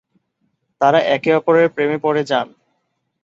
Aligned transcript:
তারা 0.81 0.99
একে 1.15 1.31
অপরের 1.35 1.67
প্রেমে 1.75 1.97
পরে 1.97 2.21
যান। 2.23 2.47